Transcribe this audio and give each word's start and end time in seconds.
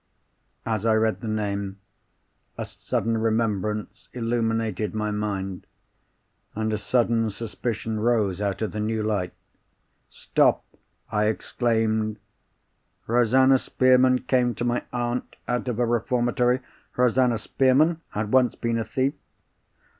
As 0.65 0.83
I 0.83 0.95
read 0.95 1.21
the 1.21 1.27
name, 1.27 1.77
a 2.57 2.65
sudden 2.65 3.19
remembrance 3.19 4.07
illuminated 4.13 4.95
my 4.95 5.11
mind, 5.11 5.67
and 6.55 6.73
a 6.73 6.79
sudden 6.79 7.29
suspicion 7.29 7.99
rose 7.99 8.41
out 8.41 8.63
of 8.63 8.71
the 8.71 8.79
new 8.79 9.03
light. 9.03 9.31
"Stop!" 10.09 10.65
I 11.11 11.25
exclaimed. 11.25 12.17
"Rosanna 13.05 13.59
Spearman 13.59 14.23
came 14.23 14.55
to 14.55 14.65
my 14.65 14.83
aunt 14.91 15.35
out 15.47 15.67
of 15.67 15.77
a 15.77 15.85
reformatory? 15.85 16.61
Rosanna 16.97 17.37
Spearman 17.37 18.01
had 18.09 18.31
once 18.31 18.55
been 18.55 18.79
a 18.79 18.83
thief?" 18.83 19.13